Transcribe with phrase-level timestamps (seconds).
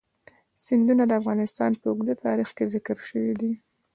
[0.65, 3.51] سیندونه د افغانستان په اوږده تاریخ کې ذکر شوی دی.